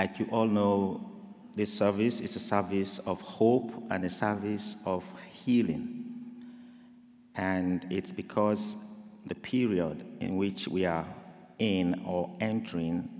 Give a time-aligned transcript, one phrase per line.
[0.00, 0.98] like you all know,
[1.54, 6.06] this service is a service of hope and a service of healing.
[7.34, 8.76] And it's because
[9.26, 11.06] the period in which we are
[11.58, 13.10] in or entering,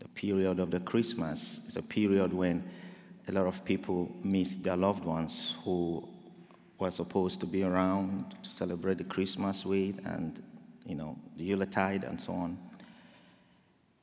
[0.00, 2.62] the period of the Christmas, is a period when
[3.26, 6.06] a lot of people miss their loved ones who
[6.78, 10.42] were supposed to be around to celebrate the Christmas with and,
[10.84, 12.58] you know, the Yuletide and so on.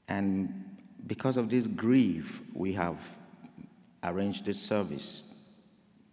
[0.08, 0.75] And
[1.08, 3.00] because of this grief, we have
[4.04, 5.24] arranged this service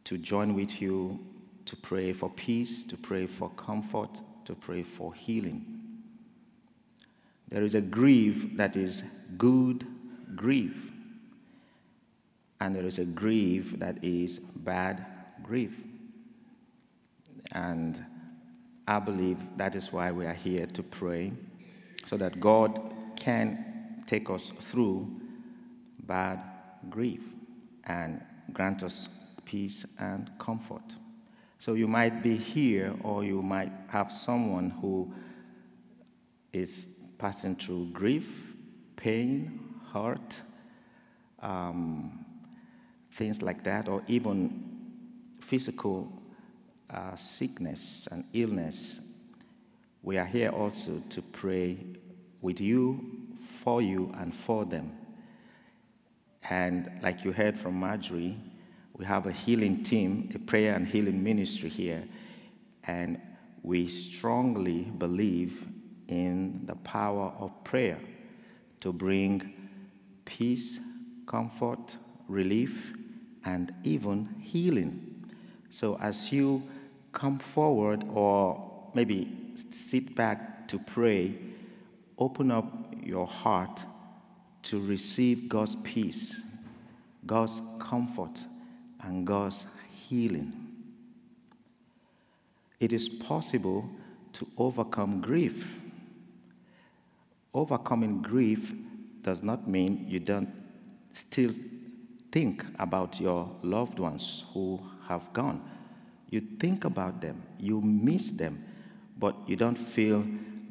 [0.04, 1.18] to join with you
[1.64, 5.64] to pray for peace, to pray for comfort, to pray for healing.
[7.48, 9.02] There is a grief that is
[9.36, 9.86] good
[10.34, 10.74] grief,
[12.60, 15.04] and there is a grief that is bad
[15.42, 15.74] grief.
[17.52, 18.04] And
[18.88, 21.32] I believe that is why we are here to pray,
[22.06, 22.80] so that God
[23.16, 23.71] can
[24.06, 25.20] take us through
[26.00, 26.40] bad
[26.90, 27.22] grief
[27.84, 28.20] and
[28.52, 29.08] grant us
[29.44, 30.96] peace and comfort.
[31.58, 35.12] So you might be here, or you might have someone who
[36.52, 36.86] is
[37.18, 38.56] passing through grief,
[38.96, 39.60] pain,
[39.92, 40.40] hurt,
[41.40, 42.24] um,
[43.12, 44.82] things like that, or even
[45.40, 46.12] physical
[46.90, 48.98] uh, sickness and illness.
[50.02, 51.78] We are here also to pray
[52.40, 54.92] with you, for you, and for them.
[56.50, 58.36] And like you heard from Marjorie,
[58.94, 62.04] we have a healing team, a prayer and healing ministry here.
[62.84, 63.20] And
[63.62, 65.66] we strongly believe
[66.08, 67.98] in the power of prayer
[68.80, 69.52] to bring
[70.24, 70.80] peace,
[71.26, 71.96] comfort,
[72.28, 72.92] relief,
[73.44, 75.24] and even healing.
[75.70, 76.62] So as you
[77.12, 81.34] come forward or maybe sit back to pray,
[82.22, 83.82] open up your heart
[84.62, 86.40] to receive God's peace,
[87.26, 88.38] God's comfort,
[89.00, 89.66] and God's
[90.08, 90.52] healing.
[92.78, 93.88] It is possible
[94.34, 95.80] to overcome grief.
[97.52, 98.72] Overcoming grief
[99.22, 100.50] does not mean you don't
[101.12, 101.52] still
[102.30, 105.68] think about your loved ones who have gone.
[106.30, 108.64] You think about them, you miss them,
[109.18, 110.24] but you don't feel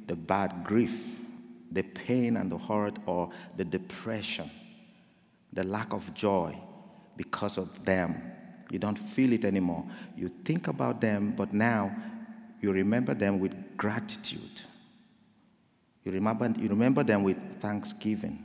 [0.08, 1.21] the bad grief
[1.72, 4.50] the pain and the hurt or the depression,
[5.54, 6.56] the lack of joy
[7.16, 8.22] because of them.
[8.70, 9.86] You don't feel it anymore.
[10.16, 11.96] You think about them, but now
[12.62, 14.62] you remember them with gratitude.
[16.04, 18.44] You remember, you remember them with thanksgiving.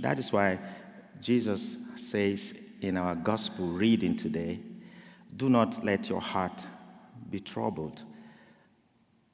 [0.00, 0.58] That is why
[1.20, 4.60] Jesus says in our gospel reading today
[5.36, 6.66] do not let your heart
[7.30, 8.02] be troubled.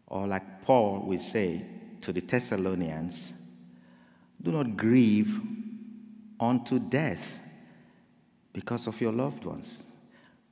[0.07, 1.65] Or, like Paul will say,
[2.07, 3.33] to the Thessalonians,
[4.41, 5.41] do not grieve
[6.39, 7.41] unto death
[8.53, 9.87] because of your loved ones,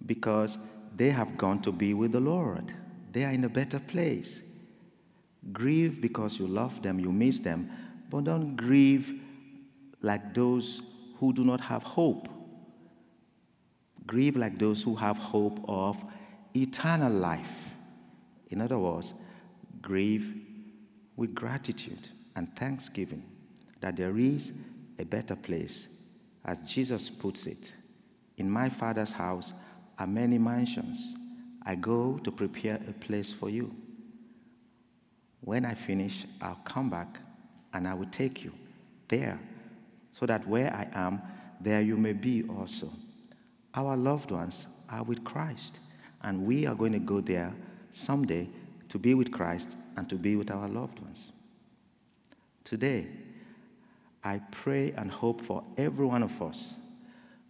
[0.05, 0.59] because
[0.97, 2.75] they have gone to be with the Lord.
[3.13, 4.43] They are in a better place.
[5.53, 7.71] Grieve because you love them, you miss them,
[8.11, 9.13] but don't grieve
[10.03, 10.83] like those
[11.19, 12.29] who do not have hope.
[14.09, 16.05] Grieve like those who have hope of
[16.57, 17.77] eternal life.
[18.51, 19.15] In other words,
[19.81, 20.41] grieve
[21.17, 23.23] with gratitude and thanksgiving
[23.81, 24.53] that there is
[24.99, 25.89] a better place.
[26.45, 27.73] As Jesus puts it,
[28.37, 29.53] in my Father's house
[29.99, 31.15] are many mansions.
[31.65, 33.75] I go to prepare a place for you.
[35.41, 37.19] When I finish, I'll come back
[37.73, 38.53] and I will take you
[39.09, 39.39] there,
[40.13, 41.21] so that where I am,
[41.61, 42.91] there you may be also.
[43.75, 45.79] Our loved ones are with Christ,
[46.23, 47.53] and we are going to go there
[47.93, 48.49] someday
[48.95, 51.33] to be with Christ and to be with our loved ones.
[52.63, 53.09] Today,
[54.23, 56.75] I pray and hope for every one of us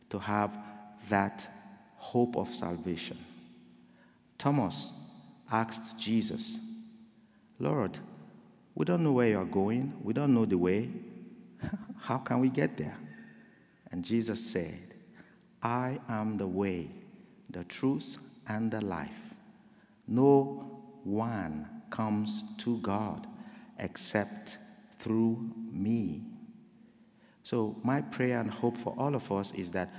[0.09, 0.57] to have
[1.11, 1.47] that
[1.99, 3.19] hope of salvation.
[4.39, 4.91] Thomas
[5.53, 6.57] asked Jesus,
[7.59, 7.99] Lord,
[8.75, 10.89] we don't know where you are going, we don't know the way.
[11.99, 12.97] How can we get there?
[13.93, 14.95] And Jesus said,
[15.63, 16.89] I am the way,
[17.51, 18.17] the truth,
[18.49, 19.11] and the life.
[20.09, 20.74] No
[21.05, 23.27] one comes to God
[23.79, 24.57] except
[24.99, 26.23] through me.
[27.43, 29.93] So, my prayer and hope for all of us is that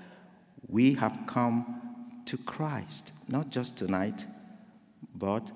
[0.68, 1.82] we have come
[2.26, 4.26] to Christ, not just tonight,
[5.14, 5.52] but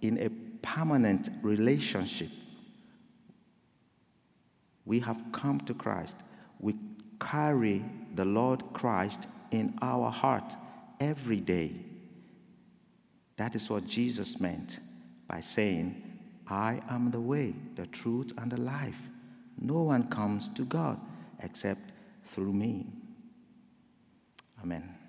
[0.00, 0.30] in a
[0.62, 2.30] permanent relationship.
[4.84, 6.16] We have come to Christ.
[6.60, 6.76] We
[7.20, 10.54] carry the Lord Christ in our heart
[11.00, 11.72] every day.
[13.36, 14.78] That is what Jesus meant
[15.26, 16.02] by saying,
[16.48, 19.00] I am the way, the truth, and the life.
[19.58, 21.00] No one comes to God
[21.42, 21.92] except
[22.24, 22.86] through me.
[24.62, 25.03] Amen.